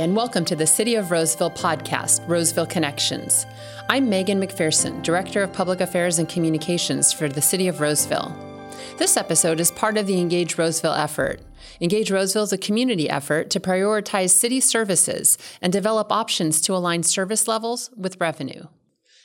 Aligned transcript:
and 0.00 0.16
welcome 0.16 0.44
to 0.44 0.56
the 0.56 0.66
City 0.66 0.96
of 0.96 1.12
Roseville 1.12 1.52
podcast, 1.52 2.26
Roseville 2.28 2.66
Connections. 2.66 3.46
I'm 3.88 4.08
Megan 4.08 4.40
McPherson, 4.40 5.00
Director 5.04 5.40
of 5.44 5.52
Public 5.52 5.80
Affairs 5.80 6.18
and 6.18 6.28
Communications 6.28 7.12
for 7.12 7.28
the 7.28 7.40
City 7.40 7.68
of 7.68 7.80
Roseville. 7.80 8.34
This 8.98 9.16
episode 9.16 9.60
is 9.60 9.70
part 9.70 9.96
of 9.96 10.08
the 10.08 10.18
Engage 10.18 10.58
Roseville 10.58 10.94
effort. 10.94 11.42
Engage 11.80 12.10
Roseville 12.10 12.42
is 12.42 12.52
a 12.52 12.58
community 12.58 13.08
effort 13.08 13.50
to 13.50 13.60
prioritize 13.60 14.30
city 14.30 14.58
services 14.58 15.38
and 15.62 15.72
develop 15.72 16.10
options 16.10 16.60
to 16.62 16.74
align 16.74 17.04
service 17.04 17.46
levels 17.46 17.90
with 17.96 18.20
revenue. 18.20 18.64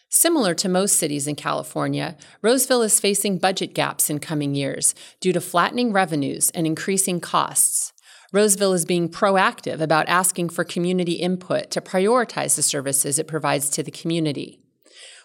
Similar 0.09 0.54
to 0.55 0.70
most 0.70 0.98
cities 0.98 1.27
in 1.27 1.36
California, 1.36 2.16
Roseville 2.44 2.84
is 2.84 2.99
facing 2.99 3.40
budget 3.40 3.73
gaps 3.73 4.08
in 4.08 4.20
coming 4.20 4.54
years 4.54 4.94
due 5.20 5.34
to 5.34 5.41
flattening 5.41 5.94
revenues 5.94 6.52
and 6.52 6.67
increasing 6.67 7.20
costs. 7.20 7.91
Roseville 8.32 8.74
is 8.74 8.86
being 8.86 9.10
proactive 9.10 9.82
about 9.82 10.08
asking 10.08 10.50
for 10.50 10.64
community 10.64 11.14
input 11.14 11.72
to 11.72 11.82
prioritize 11.82 12.55
the 12.55 12.62
services 12.62 13.18
it 13.18 13.28
provides 13.28 13.70
to 13.72 13.82
the 13.82 13.90
community. 13.90 14.60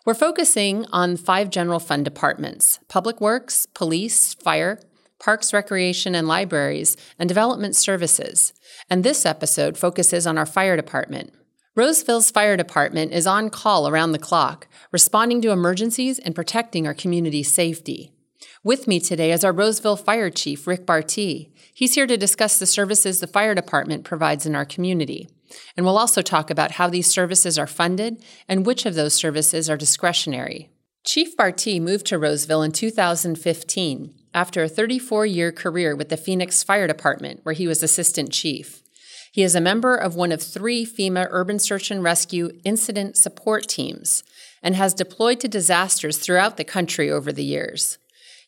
We're 0.07 0.15
focusing 0.15 0.87
on 0.87 1.19
five 1.19 1.51
general 1.51 1.80
fund 1.80 2.05
departments 2.07 2.79
public 2.89 3.21
works, 3.21 3.67
police, 3.67 4.33
fire, 4.35 4.80
parks, 5.19 5.53
recreation, 5.53 6.15
and 6.15 6.27
libraries, 6.27 6.97
and 7.19 7.29
development 7.29 7.77
services. 7.77 8.55
And 8.89 9.05
this 9.05 9.27
episode 9.27 9.77
focuses 9.77 10.27
on 10.27 10.39
our 10.39 10.47
fire 10.47 10.77
department. 10.77 11.35
Roseville's 11.75 12.30
fire 12.30 12.57
department 12.57 13.13
is 13.13 13.27
on 13.27 13.51
call 13.51 13.89
around 13.89 14.13
the 14.13 14.19
clock, 14.19 14.66
responding 14.93 15.43
to 15.43 15.51
emergencies 15.51 16.19
and 16.19 16.35
protecting 16.35 16.87
our 16.87 16.95
community's 16.95 17.52
safety. 17.52 18.13
With 18.62 18.87
me 18.87 19.01
today 19.01 19.33
is 19.33 19.45
our 19.45 19.52
Roseville 19.52 19.96
Fire 19.96 20.30
Chief, 20.30 20.66
Rick 20.66 20.87
Bartee. 20.87 21.51
He's 21.73 21.95
here 21.95 22.07
to 22.07 22.16
discuss 22.16 22.59
the 22.59 22.66
services 22.66 23.21
the 23.21 23.27
fire 23.27 23.55
department 23.55 24.05
provides 24.05 24.46
in 24.46 24.55
our 24.55 24.65
community. 24.65 25.29
And 25.77 25.85
we'll 25.85 25.99
also 25.99 26.23
talk 26.23 26.51
about 26.51 26.73
how 26.73 26.88
these 26.88 27.10
services 27.10 27.59
are 27.59 27.66
funded 27.66 28.23
and 28.49 28.66
which 28.66 28.87
of 28.87 28.95
those 28.95 29.15
services 29.15 29.68
are 29.68 29.77
discretionary. 29.77 30.71
Chief 31.05 31.37
Bartee 31.37 31.80
moved 31.80 32.07
to 32.07 32.18
Roseville 32.18 32.63
in 32.63 32.73
2015 32.73 34.15
after 34.33 34.63
a 34.63 34.68
34 34.68 35.27
year 35.27 35.52
career 35.52 35.95
with 35.95 36.09
the 36.09 36.16
Phoenix 36.16 36.63
Fire 36.63 36.87
Department, 36.87 37.40
where 37.43 37.55
he 37.55 37.66
was 37.66 37.83
assistant 37.83 38.33
chief. 38.33 38.83
He 39.30 39.43
is 39.43 39.55
a 39.55 39.61
member 39.61 39.96
of 39.96 40.15
one 40.15 40.33
of 40.33 40.40
three 40.40 40.87
FEMA 40.87 41.27
Urban 41.30 41.59
Search 41.59 41.90
and 41.90 42.02
Rescue 42.02 42.51
incident 42.65 43.16
support 43.16 43.68
teams 43.68 44.23
and 44.63 44.77
has 44.77 44.95
deployed 44.95 45.40
to 45.40 45.49
disasters 45.49 46.18
throughout 46.18 46.57
the 46.57 46.65
country 46.65 47.11
over 47.11 47.33
the 47.33 47.45
years. 47.45 47.99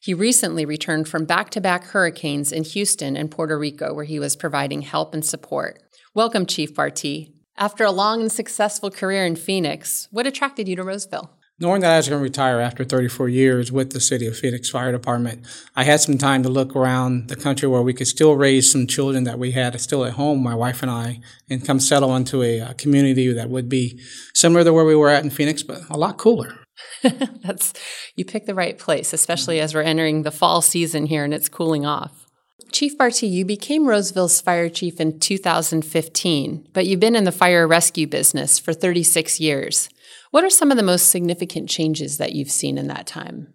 He 0.06 0.14
recently 0.14 0.64
returned 0.64 1.08
from 1.08 1.24
back 1.24 1.50
to 1.50 1.60
back 1.60 1.86
hurricanes 1.86 2.52
in 2.52 2.62
Houston 2.62 3.16
and 3.16 3.28
Puerto 3.28 3.58
Rico, 3.58 3.92
where 3.92 4.04
he 4.04 4.20
was 4.20 4.36
providing 4.36 4.82
help 4.82 5.12
and 5.12 5.24
support. 5.24 5.82
Welcome, 6.14 6.46
Chief 6.46 6.72
Bartee. 6.72 7.32
After 7.56 7.82
a 7.82 7.90
long 7.90 8.20
and 8.20 8.30
successful 8.30 8.88
career 8.88 9.26
in 9.26 9.34
Phoenix, 9.34 10.06
what 10.12 10.24
attracted 10.24 10.68
you 10.68 10.76
to 10.76 10.84
Roseville? 10.84 11.32
Knowing 11.58 11.80
that 11.80 11.92
I 11.92 11.96
was 11.96 12.08
going 12.08 12.20
to 12.20 12.22
retire 12.22 12.60
after 12.60 12.84
34 12.84 13.30
years 13.30 13.72
with 13.72 13.90
the 13.90 14.00
City 14.00 14.28
of 14.28 14.38
Phoenix 14.38 14.70
Fire 14.70 14.92
Department, 14.92 15.44
I 15.74 15.82
had 15.82 16.00
some 16.00 16.18
time 16.18 16.44
to 16.44 16.48
look 16.48 16.76
around 16.76 17.26
the 17.26 17.34
country 17.34 17.66
where 17.66 17.82
we 17.82 17.92
could 17.92 18.06
still 18.06 18.36
raise 18.36 18.70
some 18.70 18.86
children 18.86 19.24
that 19.24 19.40
we 19.40 19.50
had 19.50 19.80
still 19.80 20.04
at 20.04 20.12
home, 20.12 20.40
my 20.40 20.54
wife 20.54 20.82
and 20.82 20.90
I, 20.92 21.18
and 21.50 21.66
come 21.66 21.80
settle 21.80 22.14
into 22.14 22.44
a, 22.44 22.60
a 22.60 22.74
community 22.74 23.32
that 23.32 23.50
would 23.50 23.68
be 23.68 24.00
similar 24.34 24.62
to 24.62 24.72
where 24.72 24.84
we 24.84 24.94
were 24.94 25.08
at 25.08 25.24
in 25.24 25.30
Phoenix, 25.30 25.64
but 25.64 25.80
a 25.90 25.96
lot 25.96 26.16
cooler. 26.16 26.60
That's 27.02 27.72
you 28.16 28.24
pick 28.24 28.46
the 28.46 28.54
right 28.54 28.78
place, 28.78 29.12
especially 29.12 29.60
as 29.60 29.74
we're 29.74 29.82
entering 29.82 30.22
the 30.22 30.30
fall 30.30 30.62
season 30.62 31.06
here 31.06 31.24
and 31.24 31.34
it's 31.34 31.48
cooling 31.48 31.86
off. 31.86 32.26
Chief 32.72 32.98
Bartee, 32.98 33.30
you 33.30 33.44
became 33.44 33.86
Roseville's 33.86 34.40
fire 34.40 34.68
chief 34.68 35.00
in 35.00 35.18
2015, 35.20 36.68
but 36.72 36.86
you've 36.86 37.00
been 37.00 37.16
in 37.16 37.24
the 37.24 37.32
fire 37.32 37.66
rescue 37.66 38.06
business 38.06 38.58
for 38.58 38.72
36 38.72 39.40
years. 39.40 39.88
What 40.30 40.44
are 40.44 40.50
some 40.50 40.70
of 40.70 40.76
the 40.76 40.82
most 40.82 41.10
significant 41.10 41.68
changes 41.68 42.18
that 42.18 42.32
you've 42.32 42.50
seen 42.50 42.76
in 42.76 42.88
that 42.88 43.06
time? 43.06 43.52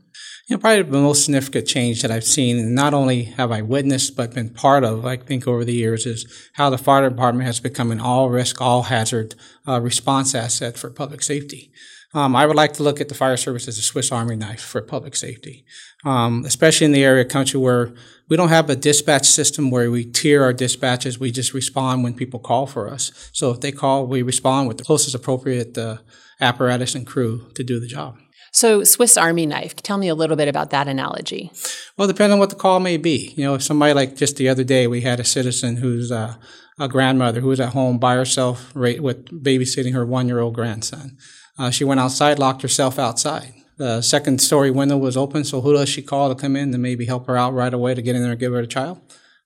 You 0.47 0.55
know, 0.55 0.61
probably 0.61 0.81
the 0.81 0.91
most 1.01 1.25
significant 1.25 1.67
change 1.67 2.01
that 2.01 2.11
I've 2.11 2.23
seen, 2.23 2.57
and 2.57 2.73
not 2.73 2.93
only 2.93 3.23
have 3.23 3.51
I 3.51 3.61
witnessed 3.61 4.15
but 4.15 4.33
been 4.33 4.49
part 4.49 4.83
of, 4.83 5.05
I 5.05 5.17
think, 5.17 5.47
over 5.47 5.63
the 5.63 5.73
years, 5.73 6.05
is 6.05 6.49
how 6.53 6.69
the 6.69 6.77
fire 6.77 7.07
department 7.09 7.45
has 7.45 7.59
become 7.59 7.91
an 7.91 7.99
all 7.99 8.29
risk, 8.29 8.61
all 8.61 8.83
hazard 8.83 9.35
uh, 9.67 9.79
response 9.79 10.33
asset 10.33 10.77
for 10.77 10.89
public 10.89 11.21
safety. 11.21 11.71
Um, 12.13 12.35
I 12.35 12.45
would 12.45 12.57
like 12.57 12.73
to 12.73 12.83
look 12.83 12.99
at 12.99 13.07
the 13.07 13.15
fire 13.15 13.37
service 13.37 13.67
as 13.67 13.77
a 13.77 13.81
Swiss 13.81 14.11
Army 14.11 14.35
knife 14.35 14.61
for 14.61 14.81
public 14.81 15.15
safety, 15.15 15.65
um, 16.03 16.43
especially 16.45 16.85
in 16.85 16.91
the 16.91 17.03
area 17.03 17.23
of 17.23 17.29
country 17.29 17.59
where 17.59 17.93
we 18.27 18.35
don't 18.35 18.49
have 18.49 18.69
a 18.69 18.75
dispatch 18.75 19.25
system 19.25 19.71
where 19.71 19.89
we 19.89 20.03
tier 20.03 20.43
our 20.43 20.51
dispatches. 20.51 21.19
We 21.19 21.31
just 21.31 21.53
respond 21.53 22.03
when 22.03 22.13
people 22.13 22.39
call 22.39 22.65
for 22.65 22.89
us. 22.89 23.29
So 23.31 23.51
if 23.51 23.61
they 23.61 23.71
call, 23.71 24.07
we 24.07 24.21
respond 24.21 24.67
with 24.67 24.77
the 24.77 24.83
closest 24.83 25.15
appropriate 25.15 25.77
uh, 25.77 25.97
apparatus 26.41 26.95
and 26.95 27.07
crew 27.07 27.49
to 27.55 27.63
do 27.63 27.79
the 27.79 27.87
job. 27.87 28.17
So, 28.53 28.83
Swiss 28.83 29.15
Army 29.15 29.45
knife, 29.45 29.77
tell 29.77 29.97
me 29.97 30.09
a 30.09 30.15
little 30.15 30.35
bit 30.35 30.49
about 30.49 30.71
that 30.71 30.89
analogy. 30.89 31.51
Well, 31.97 32.09
depending 32.09 32.33
on 32.33 32.39
what 32.39 32.49
the 32.49 32.57
call 32.57 32.81
may 32.81 32.97
be. 32.97 33.33
You 33.37 33.45
know, 33.45 33.53
if 33.55 33.63
somebody 33.63 33.93
like 33.93 34.17
just 34.17 34.35
the 34.35 34.49
other 34.49 34.65
day, 34.65 34.87
we 34.87 34.99
had 34.99 35.21
a 35.21 35.23
citizen 35.23 35.77
who's 35.77 36.11
uh, 36.11 36.35
a 36.77 36.89
grandmother 36.89 37.39
who 37.39 37.47
was 37.47 37.61
at 37.61 37.69
home 37.69 37.97
by 37.97 38.15
herself 38.15 38.75
with 38.75 39.25
babysitting 39.27 39.93
her 39.93 40.05
one 40.05 40.27
year 40.27 40.39
old 40.39 40.53
grandson. 40.53 41.17
Uh, 41.57 41.69
she 41.69 41.83
went 41.83 41.99
outside, 41.99 42.39
locked 42.39 42.61
herself 42.61 42.97
outside. 42.97 43.53
The 43.77 44.01
second 44.01 44.41
story 44.41 44.69
window 44.69 44.97
was 44.97 45.17
open, 45.17 45.43
so 45.43 45.61
who 45.61 45.73
does 45.73 45.89
she 45.89 46.01
call 46.01 46.29
to 46.29 46.39
come 46.39 46.55
in 46.55 46.71
to 46.71 46.77
maybe 46.77 47.05
help 47.05 47.27
her 47.27 47.37
out 47.37 47.53
right 47.53 47.73
away 47.73 47.95
to 47.95 48.01
get 48.01 48.15
in 48.15 48.21
there 48.21 48.31
and 48.31 48.39
give 48.39 48.51
her 48.51 48.59
a 48.59 48.67
child? 48.67 49.01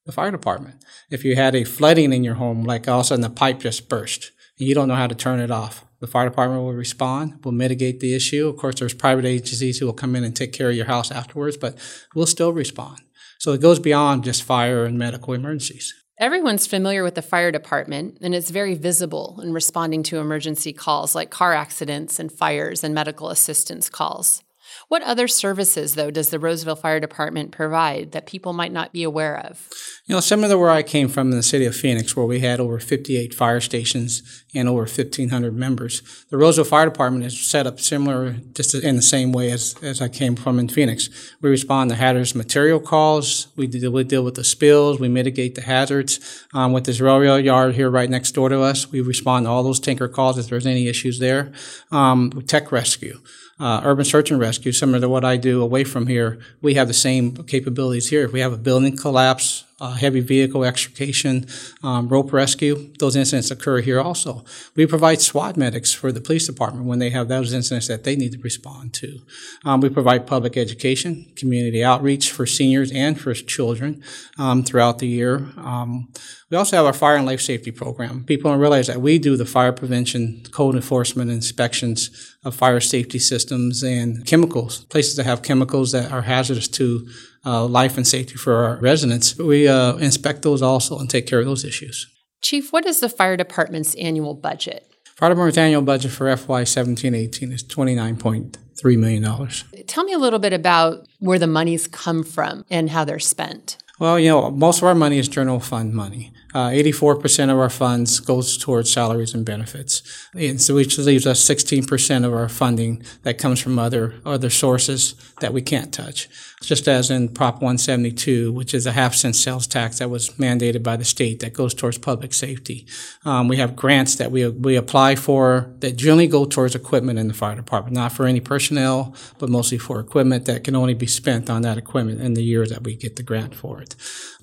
The 0.05 0.11
fire 0.11 0.31
department. 0.31 0.83
If 1.09 1.23
you 1.23 1.35
had 1.35 1.55
a 1.55 1.63
flooding 1.63 2.13
in 2.13 2.23
your 2.23 2.35
home, 2.35 2.63
like 2.63 2.87
all 2.87 2.99
of 2.99 3.05
a 3.05 3.07
sudden 3.07 3.21
the 3.21 3.29
pipe 3.29 3.59
just 3.59 3.89
burst, 3.89 4.31
and 4.59 4.67
you 4.67 4.75
don't 4.75 4.87
know 4.87 4.95
how 4.95 5.07
to 5.07 5.15
turn 5.15 5.39
it 5.39 5.51
off, 5.51 5.85
the 5.99 6.07
fire 6.07 6.29
department 6.29 6.61
will 6.61 6.73
respond, 6.73 7.43
will 7.43 7.51
mitigate 7.51 7.99
the 7.99 8.13
issue. 8.13 8.47
Of 8.47 8.57
course, 8.57 8.75
there's 8.75 8.93
private 8.93 9.25
agencies 9.25 9.79
who 9.79 9.85
will 9.85 9.93
come 9.93 10.15
in 10.15 10.23
and 10.23 10.35
take 10.35 10.53
care 10.53 10.69
of 10.69 10.75
your 10.75 10.85
house 10.85 11.11
afterwards, 11.11 11.57
but 11.57 11.77
we'll 12.13 12.27
still 12.27 12.53
respond. 12.53 12.99
So 13.39 13.53
it 13.53 13.61
goes 13.61 13.79
beyond 13.79 14.23
just 14.23 14.43
fire 14.43 14.85
and 14.85 14.97
medical 14.97 15.33
emergencies. 15.33 15.93
Everyone's 16.17 16.65
familiar 16.65 17.03
with 17.03 17.15
the 17.15 17.21
fire 17.21 17.51
department, 17.51 18.19
and 18.21 18.33
it's 18.33 18.49
very 18.49 18.73
visible 18.73 19.37
in 19.43 19.51
responding 19.51 20.01
to 20.03 20.19
emergency 20.19 20.71
calls 20.71 21.13
like 21.13 21.29
car 21.29 21.51
accidents 21.51 22.19
and 22.19 22.31
fires 22.31 22.85
and 22.85 22.95
medical 22.95 23.29
assistance 23.29 23.89
calls. 23.89 24.41
What 24.87 25.03
other 25.03 25.27
services, 25.27 25.95
though, 25.95 26.11
does 26.11 26.29
the 26.29 26.39
Roseville 26.39 26.77
Fire 26.77 27.01
Department 27.01 27.51
provide 27.51 28.13
that 28.13 28.27
people 28.27 28.53
might 28.53 28.71
not 28.71 28.93
be 28.93 29.03
aware 29.03 29.37
of? 29.37 29.67
You 30.07 30.13
know, 30.13 30.21
similar 30.21 30.49
to 30.49 30.57
where 30.59 30.69
I 30.69 30.83
came 30.83 31.07
from 31.07 31.31
in 31.31 31.37
the 31.37 31.41
city 31.41 31.65
of 31.65 31.75
Phoenix, 31.75 32.15
where 32.15 32.27
we 32.27 32.39
had 32.39 32.59
over 32.59 32.77
58 32.77 33.33
fire 33.33 33.59
stations 33.59 34.43
and 34.53 34.69
over 34.69 34.81
1,500 34.81 35.55
members, 35.55 36.03
the 36.29 36.37
Roseville 36.37 36.63
Fire 36.63 36.85
Department 36.85 37.25
is 37.25 37.39
set 37.39 37.65
up 37.65 37.79
similar, 37.79 38.33
just 38.53 38.75
in 38.75 38.97
the 38.97 39.01
same 39.01 39.31
way 39.31 39.49
as, 39.49 39.75
as 39.81 40.03
I 40.03 40.07
came 40.07 40.35
from 40.35 40.59
in 40.59 40.69
Phoenix. 40.69 41.09
We 41.41 41.49
respond 41.49 41.89
to 41.89 41.95
hazardous 41.95 42.35
material 42.35 42.79
calls, 42.79 43.47
we 43.55 43.65
deal, 43.65 43.91
we 43.91 44.03
deal 44.03 44.23
with 44.23 44.35
the 44.35 44.43
spills, 44.43 44.99
we 44.99 45.07
mitigate 45.09 45.55
the 45.55 45.63
hazards. 45.63 46.45
Um, 46.53 46.71
with 46.71 46.85
this 46.85 47.01
railroad 47.01 47.43
yard 47.43 47.73
here 47.73 47.89
right 47.89 48.09
next 48.09 48.33
door 48.33 48.49
to 48.49 48.61
us, 48.61 48.91
we 48.91 49.01
respond 49.01 49.47
to 49.47 49.49
all 49.49 49.63
those 49.63 49.79
tanker 49.79 50.07
calls 50.07 50.37
if 50.37 50.47
there's 50.47 50.67
any 50.67 50.87
issues 50.87 51.17
there. 51.17 51.51
Um, 51.91 52.29
tech 52.45 52.71
rescue 52.71 53.21
uh, 53.59 53.81
urban 53.83 54.03
search 54.03 54.31
and 54.31 54.39
rescue, 54.39 54.71
similar 54.71 54.99
to 54.99 55.09
what 55.09 55.23
I 55.23 55.37
do 55.37 55.61
away 55.61 55.83
from 55.83 56.07
here, 56.07 56.39
we 56.61 56.73
have 56.73 56.87
the 56.87 56.93
same 56.93 57.35
capabilities 57.43 58.09
here. 58.09 58.25
If 58.25 58.33
we 58.33 58.41
have 58.41 58.53
a 58.53 58.57
building 58.57 58.97
collapse, 58.97 59.63
uh, 59.79 59.93
heavy 59.93 60.21
vehicle 60.21 60.63
extrication, 60.63 61.45
um, 61.83 62.07
rope 62.07 62.31
rescue. 62.31 62.93
Those 62.99 63.15
incidents 63.15 63.51
occur 63.51 63.81
here 63.81 63.99
also. 63.99 64.45
We 64.75 64.85
provide 64.85 65.21
SWAT 65.21 65.57
medics 65.57 65.91
for 65.91 66.11
the 66.11 66.21
police 66.21 66.47
department 66.47 66.85
when 66.85 66.99
they 66.99 67.09
have 67.09 67.27
those 67.27 67.53
incidents 67.53 67.87
that 67.87 68.03
they 68.03 68.15
need 68.15 68.33
to 68.33 68.39
respond 68.39 68.93
to. 68.95 69.19
Um, 69.65 69.81
we 69.81 69.89
provide 69.89 70.27
public 70.27 70.55
education, 70.55 71.31
community 71.35 71.83
outreach 71.83 72.31
for 72.31 72.45
seniors 72.45 72.91
and 72.91 73.19
for 73.19 73.33
children 73.33 74.01
um, 74.37 74.63
throughout 74.63 74.99
the 74.99 75.07
year. 75.07 75.51
Um, 75.57 76.07
we 76.49 76.57
also 76.57 76.77
have 76.77 76.85
our 76.85 76.93
fire 76.93 77.17
and 77.17 77.25
life 77.25 77.41
safety 77.41 77.71
program. 77.71 78.23
People 78.23 78.51
don't 78.51 78.59
realize 78.59 78.87
that 78.87 79.01
we 79.01 79.19
do 79.19 79.35
the 79.35 79.45
fire 79.45 79.71
prevention, 79.71 80.43
code 80.51 80.75
enforcement, 80.75 81.31
inspections 81.31 82.34
of 82.45 82.55
fire 82.55 82.79
safety 82.79 83.19
systems 83.19 83.83
and 83.83 84.25
chemicals, 84.25 84.85
places 84.85 85.15
that 85.15 85.25
have 85.25 85.41
chemicals 85.41 85.91
that 85.91 86.11
are 86.11 86.21
hazardous 86.21 86.67
to 86.67 87.09
uh, 87.45 87.65
life 87.65 87.97
and 87.97 88.07
safety 88.07 88.35
for 88.35 88.53
our 88.63 88.77
residents. 88.77 89.37
We 89.37 89.67
uh, 89.67 89.95
inspect 89.95 90.43
those 90.43 90.61
also 90.61 90.99
and 90.99 91.09
take 91.09 91.27
care 91.27 91.39
of 91.39 91.45
those 91.45 91.65
issues. 91.65 92.07
Chief, 92.41 92.71
what 92.71 92.85
is 92.85 92.99
the 92.99 93.09
fire 93.09 93.35
department's 93.35 93.95
annual 93.95 94.35
budget? 94.35 94.87
Fire 95.15 95.29
department's 95.29 95.57
annual 95.57 95.81
budget 95.81 96.11
for 96.11 96.35
FY 96.35 96.63
17-18 96.63 97.51
is 97.51 97.63
$29.3 97.63 98.97
million. 98.97 99.49
Tell 99.87 100.03
me 100.03 100.13
a 100.13 100.19
little 100.19 100.39
bit 100.39 100.53
about 100.53 101.07
where 101.19 101.39
the 101.39 101.47
monies 101.47 101.87
come 101.87 102.23
from 102.23 102.63
and 102.69 102.91
how 102.91 103.05
they're 103.05 103.19
spent. 103.19 103.77
Well, 103.97 104.19
you 104.19 104.29
know, 104.29 104.51
most 104.51 104.79
of 104.79 104.83
our 104.83 104.93
money 104.93 105.17
is 105.17 105.27
general 105.27 105.59
fund 105.59 105.93
money. 105.93 106.31
Uh, 106.55 106.69
84% 106.69 107.51
of 107.51 107.59
our 107.59 107.69
funds 107.69 108.21
goes 108.21 108.57
towards 108.57 108.89
salaries 108.89 109.33
and 109.33 109.45
benefits. 109.45 110.01
And 110.33 110.61
so 110.61 110.75
which 110.75 110.97
leaves 110.97 111.27
us 111.27 111.43
16% 111.43 112.23
of 112.23 112.33
our 112.33 112.47
funding 112.47 113.03
that 113.23 113.37
comes 113.37 113.59
from 113.59 113.77
other, 113.77 114.15
other 114.25 114.49
sources 114.49 115.15
that 115.41 115.51
we 115.51 115.61
can't 115.61 115.93
touch. 115.93 116.29
Just 116.63 116.87
as 116.87 117.11
in 117.11 117.27
Prop 117.27 117.55
172, 117.55 118.53
which 118.53 118.73
is 118.73 118.85
a 118.85 118.93
half 118.93 119.13
cent 119.13 119.35
sales 119.35 119.67
tax 119.67 119.99
that 119.99 120.09
was 120.09 120.29
mandated 120.29 120.81
by 120.81 120.95
the 120.95 121.03
state 121.03 121.41
that 121.41 121.51
goes 121.51 121.73
towards 121.73 121.97
public 121.97 122.33
safety. 122.33 122.87
Um, 123.25 123.49
we 123.49 123.57
have 123.57 123.75
grants 123.75 124.15
that 124.15 124.31
we, 124.31 124.47
we 124.47 124.77
apply 124.77 125.15
for 125.15 125.73
that 125.79 125.97
generally 125.97 126.27
go 126.27 126.45
towards 126.45 126.73
equipment 126.73 127.19
in 127.19 127.27
the 127.27 127.33
fire 127.33 127.57
department, 127.57 127.95
not 127.95 128.13
for 128.13 128.25
any 128.27 128.39
personnel, 128.39 129.13
but 129.39 129.49
mostly 129.49 129.77
for 129.77 129.99
equipment 129.99 130.45
that 130.45 130.63
can 130.63 130.75
only 130.75 130.93
be 130.93 131.05
spent 131.05 131.49
on 131.49 131.63
that 131.63 131.77
equipment 131.77 132.21
in 132.21 132.33
the 132.33 132.43
year 132.43 132.65
that 132.65 132.85
we 132.85 132.95
get 132.95 133.17
the 133.17 133.23
grant 133.23 133.53
for 133.53 133.81
it. 133.81 133.95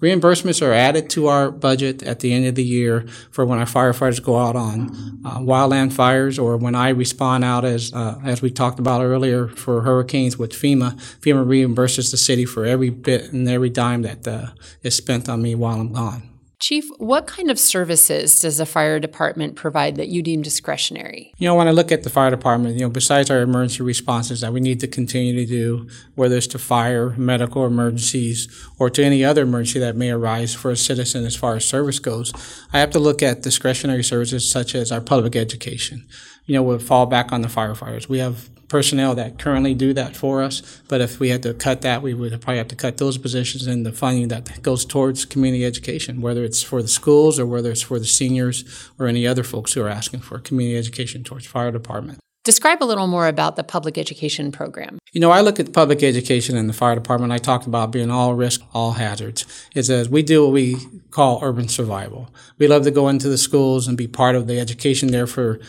Reimbursements 0.02 0.60
are 0.60 0.72
added 0.72 1.08
to 1.10 1.28
our 1.28 1.50
budget 1.50 2.01
at 2.04 2.20
the 2.20 2.32
end 2.32 2.46
of 2.46 2.54
the 2.54 2.64
year 2.64 3.06
for 3.30 3.44
when 3.44 3.58
our 3.58 3.66
firefighters 3.66 4.22
go 4.22 4.38
out 4.38 4.56
on 4.56 5.20
uh, 5.24 5.38
wildland 5.38 5.92
fires 5.92 6.38
or 6.38 6.56
when 6.56 6.74
I 6.74 6.90
respond 6.90 7.44
out 7.44 7.64
as 7.64 7.92
uh, 7.92 8.20
as 8.24 8.42
we 8.42 8.50
talked 8.50 8.78
about 8.78 9.02
earlier 9.02 9.48
for 9.48 9.82
hurricanes 9.82 10.38
with 10.38 10.52
FEMA. 10.52 10.94
FEMA 11.20 11.44
reimburses 11.46 12.10
the 12.10 12.16
city 12.16 12.44
for 12.44 12.64
every 12.64 12.90
bit 12.90 13.32
and 13.32 13.48
every 13.48 13.70
dime 13.70 14.02
that 14.02 14.26
uh, 14.26 14.46
is 14.82 14.94
spent 14.94 15.28
on 15.28 15.42
me 15.42 15.54
while 15.54 15.80
I'm 15.80 15.92
gone. 15.92 16.31
Chief, 16.62 16.88
what 16.98 17.26
kind 17.26 17.50
of 17.50 17.58
services 17.58 18.38
does 18.38 18.58
the 18.58 18.66
fire 18.66 19.00
department 19.00 19.56
provide 19.56 19.96
that 19.96 20.06
you 20.06 20.22
deem 20.22 20.42
discretionary? 20.42 21.34
You 21.36 21.48
know, 21.48 21.56
when 21.56 21.66
I 21.66 21.72
look 21.72 21.90
at 21.90 22.04
the 22.04 22.08
fire 22.08 22.30
department, 22.30 22.76
you 22.76 22.82
know, 22.82 22.88
besides 22.88 23.32
our 23.32 23.40
emergency 23.40 23.82
responses 23.82 24.42
that 24.42 24.52
we 24.52 24.60
need 24.60 24.78
to 24.78 24.86
continue 24.86 25.34
to 25.34 25.44
do, 25.44 25.88
whether 26.14 26.36
it's 26.36 26.46
to 26.46 26.60
fire, 26.60 27.16
medical 27.16 27.66
emergencies, 27.66 28.46
or 28.78 28.90
to 28.90 29.02
any 29.02 29.24
other 29.24 29.42
emergency 29.42 29.80
that 29.80 29.96
may 29.96 30.12
arise 30.12 30.54
for 30.54 30.70
a 30.70 30.76
citizen 30.76 31.24
as 31.24 31.34
far 31.34 31.56
as 31.56 31.64
service 31.64 31.98
goes, 31.98 32.32
I 32.72 32.78
have 32.78 32.92
to 32.92 33.00
look 33.00 33.24
at 33.24 33.42
discretionary 33.42 34.04
services 34.04 34.48
such 34.48 34.76
as 34.76 34.92
our 34.92 35.00
public 35.00 35.34
education. 35.34 36.06
You 36.46 36.54
know, 36.54 36.62
we'll 36.62 36.78
fall 36.78 37.06
back 37.06 37.32
on 37.32 37.42
the 37.42 37.48
firefighters. 37.48 38.08
We 38.08 38.18
have 38.18 38.50
personnel 38.72 39.14
that 39.14 39.38
currently 39.38 39.74
do 39.74 39.92
that 39.92 40.16
for 40.16 40.42
us. 40.42 40.62
But 40.88 41.02
if 41.02 41.20
we 41.20 41.28
had 41.28 41.42
to 41.42 41.52
cut 41.52 41.82
that, 41.82 42.00
we 42.00 42.14
would 42.14 42.32
probably 42.40 42.56
have 42.56 42.68
to 42.68 42.74
cut 42.74 42.96
those 42.96 43.18
positions 43.18 43.66
and 43.66 43.84
the 43.84 43.92
funding 43.92 44.28
that 44.28 44.62
goes 44.62 44.86
towards 44.86 45.26
community 45.26 45.66
education, 45.66 46.22
whether 46.22 46.42
it's 46.42 46.62
for 46.62 46.80
the 46.80 46.88
schools 46.88 47.38
or 47.38 47.44
whether 47.44 47.70
it's 47.70 47.82
for 47.82 47.98
the 47.98 48.06
seniors 48.06 48.64
or 48.98 49.06
any 49.08 49.26
other 49.26 49.44
folks 49.44 49.74
who 49.74 49.82
are 49.82 49.90
asking 49.90 50.20
for 50.20 50.38
community 50.38 50.78
education 50.78 51.22
towards 51.22 51.44
fire 51.44 51.70
department. 51.70 52.18
Describe 52.44 52.82
a 52.82 52.86
little 52.86 53.06
more 53.06 53.28
about 53.28 53.56
the 53.56 53.62
public 53.62 53.96
education 53.96 54.50
program. 54.50 54.98
You 55.12 55.20
know, 55.20 55.30
I 55.30 55.42
look 55.42 55.60
at 55.60 55.72
public 55.72 56.02
education 56.02 56.56
in 56.56 56.66
the 56.66 56.72
fire 56.72 56.94
department. 56.94 57.30
I 57.32 57.38
talked 57.38 57.66
about 57.66 57.92
being 57.92 58.10
all 58.10 58.34
risk, 58.34 58.62
all 58.72 58.92
hazards. 58.92 59.44
It's 59.74 59.90
as 59.90 60.08
we 60.08 60.22
do 60.22 60.44
what 60.44 60.52
we 60.52 60.76
call 61.10 61.40
urban 61.42 61.68
survival. 61.68 62.30
We 62.58 62.66
love 62.66 62.84
to 62.84 62.90
go 62.90 63.08
into 63.08 63.28
the 63.28 63.38
schools 63.38 63.86
and 63.86 63.98
be 63.98 64.08
part 64.08 64.34
of 64.34 64.46
the 64.46 64.58
education 64.58 65.12
there 65.12 65.26
for 65.28 65.60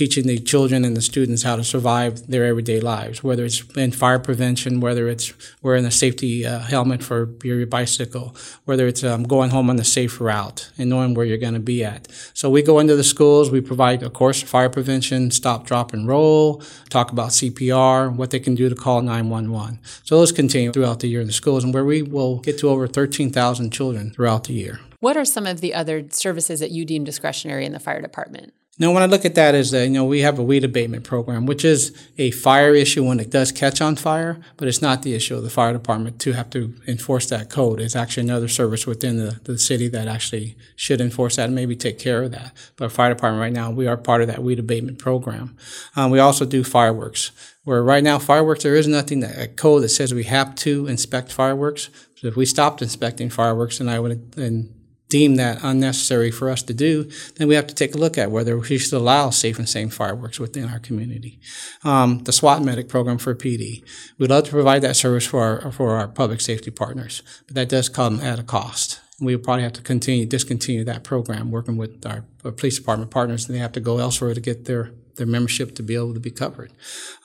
teaching 0.00 0.26
the 0.26 0.38
children 0.38 0.82
and 0.82 0.96
the 0.96 1.02
students 1.02 1.42
how 1.42 1.56
to 1.56 1.62
survive 1.62 2.26
their 2.26 2.46
everyday 2.46 2.80
lives, 2.80 3.22
whether 3.22 3.44
it's 3.44 3.62
in 3.76 3.92
fire 3.92 4.18
prevention, 4.18 4.80
whether 4.80 5.08
it's 5.08 5.34
wearing 5.60 5.84
a 5.84 5.90
safety 5.90 6.46
uh, 6.46 6.60
helmet 6.60 7.02
for 7.02 7.28
your 7.44 7.66
bicycle, 7.66 8.34
whether 8.64 8.86
it's 8.86 9.04
um, 9.04 9.24
going 9.24 9.50
home 9.50 9.68
on 9.68 9.76
the 9.76 9.84
safe 9.84 10.18
route 10.18 10.70
and 10.78 10.88
knowing 10.88 11.12
where 11.12 11.26
you're 11.26 11.36
going 11.36 11.52
to 11.52 11.60
be 11.60 11.84
at. 11.84 12.08
So 12.32 12.48
we 12.48 12.62
go 12.62 12.78
into 12.78 12.96
the 12.96 13.04
schools, 13.04 13.50
we 13.50 13.60
provide, 13.60 14.02
of 14.02 14.14
course, 14.14 14.40
fire 14.40 14.70
prevention, 14.70 15.30
stop, 15.32 15.66
drop, 15.66 15.92
and 15.92 16.08
roll, 16.08 16.62
talk 16.88 17.12
about 17.12 17.28
CPR, 17.28 18.10
what 18.10 18.30
they 18.30 18.40
can 18.40 18.54
do 18.54 18.70
to 18.70 18.74
call 18.74 19.02
911. 19.02 19.80
So 20.04 20.16
those 20.16 20.32
continue 20.32 20.72
throughout 20.72 21.00
the 21.00 21.08
year 21.08 21.20
in 21.20 21.26
the 21.26 21.34
schools, 21.34 21.62
and 21.62 21.74
where 21.74 21.84
we 21.84 22.00
will 22.00 22.38
get 22.38 22.56
to 22.60 22.70
over 22.70 22.88
13,000 22.88 23.70
children 23.70 24.12
throughout 24.12 24.44
the 24.44 24.54
year. 24.54 24.80
What 25.00 25.18
are 25.18 25.26
some 25.26 25.46
of 25.46 25.60
the 25.60 25.74
other 25.74 26.06
services 26.08 26.60
that 26.60 26.70
you 26.70 26.86
deem 26.86 27.04
discretionary 27.04 27.66
in 27.66 27.72
the 27.72 27.80
fire 27.80 28.00
department? 28.00 28.54
Now, 28.80 28.92
when 28.92 29.02
I 29.02 29.06
look 29.06 29.26
at 29.26 29.34
that, 29.34 29.54
is 29.54 29.72
that 29.72 29.84
you 29.84 29.90
know 29.90 30.06
we 30.06 30.20
have 30.20 30.38
a 30.38 30.42
weed 30.42 30.64
abatement 30.64 31.04
program, 31.04 31.44
which 31.44 31.66
is 31.66 31.94
a 32.16 32.30
fire 32.30 32.74
issue 32.74 33.04
when 33.04 33.20
it 33.20 33.28
does 33.28 33.52
catch 33.52 33.82
on 33.82 33.94
fire, 33.94 34.40
but 34.56 34.68
it's 34.68 34.80
not 34.80 35.02
the 35.02 35.12
issue 35.12 35.36
of 35.36 35.42
the 35.42 35.50
fire 35.50 35.74
department 35.74 36.18
to 36.20 36.32
have 36.32 36.48
to 36.50 36.74
enforce 36.86 37.28
that 37.28 37.50
code. 37.50 37.78
It's 37.78 37.94
actually 37.94 38.22
another 38.22 38.48
service 38.48 38.86
within 38.86 39.18
the, 39.18 39.38
the 39.44 39.58
city 39.58 39.88
that 39.88 40.08
actually 40.08 40.56
should 40.76 41.02
enforce 41.02 41.36
that 41.36 41.44
and 41.44 41.54
maybe 41.54 41.76
take 41.76 41.98
care 41.98 42.22
of 42.22 42.30
that. 42.30 42.56
But 42.76 42.90
fire 42.90 43.12
department 43.12 43.42
right 43.42 43.52
now, 43.52 43.70
we 43.70 43.86
are 43.86 43.98
part 43.98 44.22
of 44.22 44.28
that 44.28 44.42
weed 44.42 44.58
abatement 44.58 44.98
program. 44.98 45.58
Um, 45.94 46.10
we 46.10 46.18
also 46.18 46.46
do 46.46 46.64
fireworks. 46.64 47.32
Where 47.64 47.82
right 47.82 48.02
now 48.02 48.18
fireworks, 48.18 48.62
there 48.62 48.76
is 48.76 48.88
nothing 48.88 49.20
that 49.20 49.38
a 49.38 49.46
code 49.46 49.82
that 49.82 49.90
says 49.90 50.14
we 50.14 50.24
have 50.24 50.54
to 50.54 50.86
inspect 50.86 51.30
fireworks. 51.30 51.90
So 52.16 52.28
if 52.28 52.34
we 52.34 52.46
stopped 52.46 52.80
inspecting 52.80 53.28
fireworks, 53.28 53.76
then 53.76 53.90
I 53.90 54.00
would 54.00 54.32
then 54.32 54.74
deem 55.10 55.34
that 55.36 55.58
unnecessary 55.62 56.30
for 56.30 56.48
us 56.48 56.62
to 56.62 56.72
do, 56.72 57.10
then 57.36 57.48
we 57.48 57.54
have 57.56 57.66
to 57.66 57.74
take 57.74 57.94
a 57.94 57.98
look 57.98 58.16
at 58.16 58.30
whether 58.30 58.56
we 58.56 58.78
should 58.78 58.94
allow 58.94 59.28
safe 59.28 59.58
and 59.58 59.68
sane 59.68 59.90
fireworks 59.90 60.40
within 60.40 60.68
our 60.70 60.78
community. 60.78 61.38
Um, 61.84 62.20
the 62.24 62.32
SWAT 62.32 62.62
medic 62.62 62.88
program 62.88 63.18
for 63.18 63.34
PD. 63.34 63.84
We'd 64.18 64.30
love 64.30 64.44
to 64.44 64.50
provide 64.50 64.82
that 64.82 64.96
service 64.96 65.26
for 65.26 65.42
our, 65.64 65.72
for 65.72 65.96
our 65.96 66.08
public 66.08 66.40
safety 66.40 66.70
partners, 66.70 67.22
but 67.46 67.56
that 67.56 67.68
does 67.68 67.88
come 67.90 68.20
at 68.20 68.38
a 68.38 68.44
cost. 68.44 69.00
We 69.20 69.36
will 69.36 69.42
probably 69.42 69.64
have 69.64 69.74
to 69.74 69.82
continue 69.82 70.24
discontinue 70.24 70.84
that 70.84 71.04
program, 71.04 71.50
working 71.50 71.76
with 71.76 72.06
our, 72.06 72.24
police 72.52 72.78
department 72.78 73.10
partners, 73.10 73.46
and 73.46 73.54
they 73.54 73.60
have 73.60 73.72
to 73.72 73.80
go 73.80 73.98
elsewhere 73.98 74.32
to 74.32 74.40
get 74.40 74.64
their 74.64 74.92
their 75.16 75.26
membership 75.26 75.74
to 75.74 75.82
be 75.82 75.94
able 75.94 76.14
to 76.14 76.20
be 76.20 76.30
covered. 76.30 76.72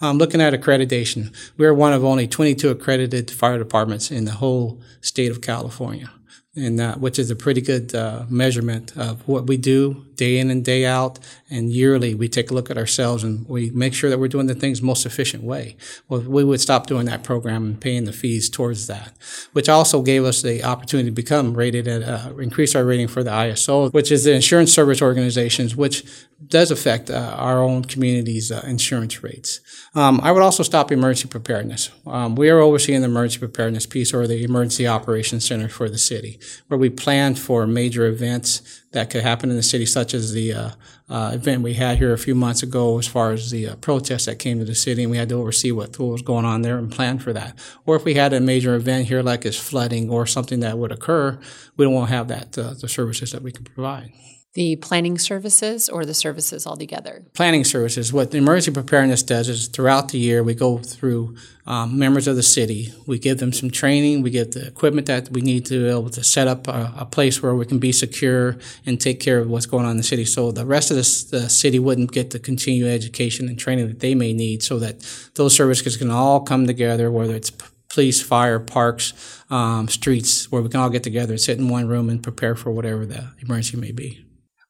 Um, 0.02 0.18
looking 0.18 0.42
at 0.42 0.54
accreditation, 0.54 1.34
we're 1.56 1.74
one 1.74 1.94
of 1.94 2.04
only 2.04 2.28
22 2.28 2.68
accredited 2.70 3.32
fire 3.32 3.58
departments 3.58 4.12
in 4.12 4.26
the 4.26 4.34
whole 4.34 4.82
state 5.00 5.32
of 5.32 5.40
California 5.40 6.10
and 6.56 6.80
uh, 6.80 6.96
which 6.96 7.20
is 7.20 7.30
a 7.30 7.36
pretty 7.36 7.62
good 7.62 7.94
uh, 7.94 8.24
measurement 8.30 8.96
of 8.96 9.28
what 9.28 9.48
we 9.48 9.58
do 9.58 10.06
day 10.16 10.38
in 10.38 10.50
and 10.50 10.64
day 10.64 10.86
out. 10.86 11.20
And 11.50 11.70
yearly 11.70 12.16
we 12.16 12.30
take 12.30 12.50
a 12.50 12.54
look 12.54 12.72
at 12.72 12.78
ourselves 12.78 13.24
and 13.24 13.48
we 13.50 13.70
make 13.72 13.94
sure 13.94 14.10
that 14.10 14.20
we're 14.20 14.30
doing 14.30 14.48
the 14.48 14.56
things 14.56 14.82
most 14.82 15.06
efficient 15.06 15.44
way. 15.44 15.76
Well 16.08 16.22
we 16.22 16.44
would 16.44 16.62
stop 16.62 16.88
doing 16.88 17.06
that 17.08 17.24
program 17.24 17.66
and 17.66 17.82
paying 17.82 18.06
the 18.06 18.14
fees 18.14 18.50
towards 18.50 18.88
that 18.88 19.14
which 19.52 19.68
also 19.68 20.02
gave 20.02 20.24
us 20.24 20.42
the 20.42 20.64
opportunity 20.64 21.10
to 21.10 21.16
become 21.16 21.54
rated 21.54 21.88
at 21.88 22.04
uh, 22.04 22.36
increase 22.38 22.76
our 22.76 22.86
rating 22.86 23.08
for 23.08 23.24
the 23.24 23.32
iso 23.32 23.92
which 23.92 24.12
is 24.12 24.24
the 24.24 24.34
insurance 24.34 24.72
service 24.72 25.02
organizations 25.02 25.76
which 25.76 26.06
does 26.48 26.72
affect 26.72 27.10
uh, 27.10 27.36
our 27.38 27.62
own 27.62 27.84
community's 27.84 28.52
uh, 28.52 28.64
insurance 28.68 29.24
rates. 29.24 29.62
Um, 29.96 30.20
i 30.22 30.32
would 30.32 30.44
also 30.44 30.64
stop 30.64 30.92
emergency 30.92 31.28
preparedness. 31.28 31.92
Um, 32.06 32.36
we 32.36 32.50
are 32.50 32.60
overseeing 32.60 33.02
the 33.02 33.08
emergency 33.08 33.40
preparedness 33.40 33.86
piece 33.86 34.14
or 34.14 34.28
the 34.28 34.44
emergency 34.44 34.88
operations 34.88 35.46
center 35.46 35.68
for 35.68 35.90
the 35.90 35.98
city 35.98 36.40
where 36.68 36.78
we 36.78 36.90
plan 36.90 37.36
for 37.36 37.68
major 37.68 38.06
events 38.06 38.84
that 38.92 39.10
could 39.10 39.24
happen 39.24 39.50
in 39.50 39.56
the 39.56 39.64
city, 39.64 39.86
such 39.86 40.14
as 40.14 40.34
the 40.34 40.54
uh, 40.54 40.70
uh, 41.10 41.32
event 41.34 41.62
we 41.62 41.74
had 41.74 41.98
here 41.98 42.14
a 42.14 42.18
few 42.18 42.36
months 42.36 42.64
ago 42.64 42.98
as 42.98 43.08
far 43.08 43.32
as 43.32 43.52
the 43.52 43.68
uh, 43.68 43.76
protests 43.76 44.26
that 44.26 44.40
came 44.40 44.60
to 44.60 44.66
the 44.66 44.76
city, 44.76 45.04
and 45.04 45.12
we 45.12 45.18
had 45.18 45.30
to 45.30 45.36
oversee 45.36 45.72
what, 45.72 45.98
was 46.00 46.22
going 46.22 46.46
on 46.46 46.62
there 46.62 46.78
and 46.78 46.92
plan 46.92 47.20
for 47.20 47.34
that. 47.34 47.58
Or 47.86 47.96
if 47.96 48.06
we 48.06 48.16
had 48.16 48.34
a 48.34 48.40
major 48.40 48.76
event 48.76 49.08
here, 49.08 49.22
like 49.22 49.46
as 49.46 49.58
flooding 49.58 50.10
or 50.10 50.26
something 50.26 50.62
that 50.62 50.78
would 50.78 50.92
occur, 50.92 51.40
we 51.78 51.86
don't 51.86 51.94
want 51.94 52.10
to 52.10 52.16
have 52.16 52.28
that, 52.30 52.58
uh, 52.58 52.74
the 52.74 52.88
services 52.88 53.32
that 53.32 53.42
we 53.42 53.52
can 53.52 53.66
provide 53.66 54.12
the 54.56 54.78
planning 54.78 55.18
services 55.18 55.90
or 55.90 56.06
the 56.06 56.14
services 56.14 56.66
altogether? 56.66 57.24
Planning 57.34 57.66
services. 57.66 58.12
What 58.12 58.32
the 58.32 58.38
emergency 58.38 58.72
preparedness 58.72 59.22
does 59.22 59.50
is 59.50 59.68
throughout 59.68 60.10
the 60.10 60.18
year 60.18 60.44
we 60.44 60.56
go 60.56 60.78
through 60.78 61.36
um, 61.68 62.00
members 62.00 62.28
of 62.28 62.38
the 62.38 62.44
city. 62.44 62.94
We 63.06 63.20
give 63.20 63.40
them 63.40 63.52
some 63.52 63.70
training. 63.70 64.22
We 64.22 64.30
get 64.30 64.54
the 64.54 64.66
equipment 64.66 65.08
that 65.08 65.30
we 65.30 65.42
need 65.42 65.66
to 65.68 65.84
be 65.84 65.90
able 65.90 66.10
to 66.12 66.24
set 66.24 66.48
up 66.48 66.68
a, 66.68 66.94
a, 66.98 67.06
place 67.06 67.42
where 67.44 67.54
we 67.54 67.66
can 67.66 67.80
be 67.80 67.92
secure 67.92 68.58
and 68.86 69.00
take 69.00 69.20
care 69.20 69.40
of 69.40 69.50
what's 69.50 69.66
going 69.66 69.84
on 69.84 69.92
in 69.92 69.98
the 69.98 70.04
city. 70.04 70.26
So 70.26 70.52
the 70.52 70.66
rest 70.66 70.90
of 70.90 70.98
the, 70.98 71.38
the 71.38 71.50
city 71.50 71.80
wouldn't 71.80 72.12
get 72.12 72.32
the 72.32 72.40
continued 72.40 72.88
education 72.88 73.50
and 73.50 73.60
training 73.60 73.88
that 73.88 74.00
they 74.00 74.16
may 74.16 74.32
need, 74.32 74.64
so 74.64 74.80
that 74.80 75.00
those 75.36 75.56
services 75.56 75.98
can 75.98 76.12
all 76.12 76.42
come 76.42 76.68
together, 76.68 77.12
whether 77.12 77.36
it's 77.36 77.52
police, 77.90 78.22
fire, 78.22 78.60
parks, 78.60 79.44
um, 79.50 79.88
streets, 79.88 80.52
where 80.52 80.62
we 80.62 80.70
can 80.70 80.80
all 80.80 80.90
get 80.90 81.04
together 81.04 81.34
and 81.34 81.42
sit 81.42 81.58
in 81.58 81.68
one 81.68 81.88
room 81.88 82.10
and 82.10 82.22
prepare 82.22 82.56
for 82.56 82.72
whatever 82.72 83.06
the 83.06 83.32
emergency 83.42 83.78
may 83.78 83.92
be. 83.92 84.26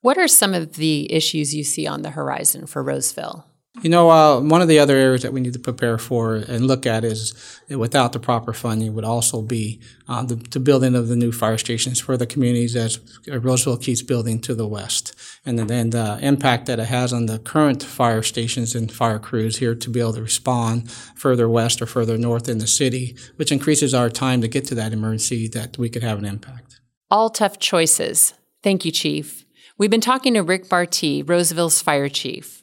What 0.05 0.19
are 0.19 0.27
some 0.27 0.53
of 0.53 0.73
the 0.73 1.11
issues 1.11 1.55
you 1.55 1.63
see 1.63 1.87
on 1.87 2.03
the 2.03 2.11
horizon 2.11 2.67
for 2.67 2.83
Roseville? 2.83 3.43
You 3.81 3.89
know, 3.89 4.11
uh, 4.11 4.39
one 4.39 4.61
of 4.61 4.67
the 4.67 4.77
other 4.77 4.95
areas 4.95 5.23
that 5.23 5.33
we 5.33 5.41
need 5.41 5.53
to 5.53 5.59
prepare 5.59 5.97
for 5.97 6.35
and 6.35 6.67
look 6.67 6.85
at 6.85 7.03
is 7.03 7.33
without 7.69 8.13
the 8.13 8.19
proper 8.19 8.53
funding 8.53 8.93
would 8.93 9.03
also 9.03 9.41
be 9.41 9.81
uh, 10.07 10.21
the, 10.21 10.35
the, 10.35 10.59
building 10.59 10.93
of 10.93 11.07
the 11.07 11.15
new 11.15 11.31
fire 11.31 11.57
stations 11.57 11.99
for 11.99 12.17
the 12.17 12.27
communities 12.27 12.75
as 12.75 12.99
Roseville 13.27 13.77
keeps 13.77 14.03
building 14.03 14.39
to 14.41 14.53
the 14.53 14.67
west. 14.67 15.15
And 15.43 15.57
then 15.57 15.89
the 15.89 16.19
impact 16.21 16.67
that 16.67 16.79
it 16.79 16.85
has 16.85 17.11
on 17.11 17.25
the 17.25 17.39
current 17.39 17.81
fire 17.81 18.21
stations 18.21 18.75
and 18.75 18.91
fire 18.91 19.17
crews 19.17 19.57
here 19.57 19.73
to 19.73 19.89
be 19.89 20.01
able 20.01 20.13
to 20.13 20.21
respond 20.21 20.91
further 20.91 21.49
west 21.49 21.81
or 21.81 21.87
further 21.87 22.15
north 22.15 22.47
in 22.47 22.59
the 22.59 22.67
city, 22.67 23.17
which 23.37 23.51
increases 23.51 23.95
our 23.95 24.11
time 24.11 24.41
to 24.41 24.47
get 24.47 24.65
to 24.65 24.75
that 24.75 24.93
emergency 24.93 25.47
that 25.47 25.79
we 25.79 25.89
could 25.89 26.03
have 26.03 26.19
an 26.19 26.25
impact. 26.25 26.79
All 27.09 27.31
tough 27.31 27.57
choices. 27.57 28.35
Thank 28.61 28.85
you, 28.85 28.91
Chief. 28.91 29.44
We've 29.77 29.91
been 29.91 29.99
talking 29.99 30.35
to 30.35 30.41
Rick 30.41 30.69
Bartee, 30.69 31.27
Roseville's 31.27 31.81
fire 31.81 32.07
chief. 32.07 32.61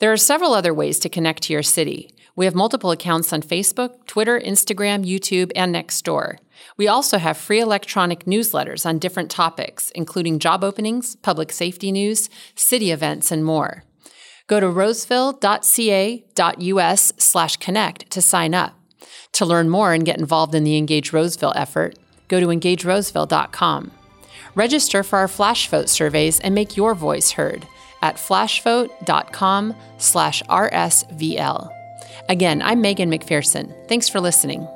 There 0.00 0.12
are 0.12 0.16
several 0.16 0.54
other 0.54 0.74
ways 0.74 0.98
to 0.98 1.08
connect 1.08 1.44
to 1.44 1.52
your 1.52 1.62
city. 1.62 2.12
We 2.34 2.46
have 2.46 2.56
multiple 2.56 2.90
accounts 2.90 3.32
on 3.32 3.42
Facebook, 3.42 4.04
Twitter, 4.08 4.40
Instagram, 4.40 5.06
YouTube, 5.06 5.52
and 5.54 5.72
Nextdoor. 5.72 6.38
We 6.76 6.88
also 6.88 7.18
have 7.18 7.36
free 7.36 7.60
electronic 7.60 8.24
newsletters 8.24 8.84
on 8.84 8.98
different 8.98 9.30
topics, 9.30 9.92
including 9.92 10.40
job 10.40 10.64
openings, 10.64 11.14
public 11.14 11.52
safety 11.52 11.92
news, 11.92 12.28
city 12.56 12.90
events, 12.90 13.30
and 13.30 13.44
more. 13.44 13.84
Go 14.48 14.58
to 14.58 14.66
roseville.ca.us 14.66 17.12
slash 17.18 17.56
connect 17.58 18.10
to 18.10 18.20
sign 18.20 18.54
up. 18.54 18.74
To 19.34 19.46
learn 19.46 19.68
more 19.68 19.92
and 19.92 20.04
get 20.04 20.18
involved 20.18 20.56
in 20.56 20.64
the 20.64 20.76
Engage 20.76 21.12
Roseville 21.12 21.52
effort, 21.54 21.96
go 22.26 22.40
to 22.40 22.46
engageroseville.com. 22.46 23.92
Register 24.58 25.04
for 25.04 25.20
our 25.20 25.28
flash 25.28 25.68
vote 25.68 25.88
surveys 25.88 26.40
and 26.40 26.52
make 26.52 26.76
your 26.76 26.92
voice 26.92 27.30
heard 27.30 27.64
at 28.02 28.16
flashvote.com 28.16 29.72
slash 29.98 30.42
rsvl. 30.42 31.68
Again, 32.28 32.60
I'm 32.62 32.80
Megan 32.80 33.08
McPherson. 33.08 33.72
Thanks 33.86 34.08
for 34.08 34.20
listening. 34.20 34.66